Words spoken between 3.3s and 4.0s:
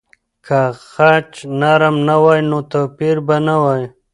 نه وای.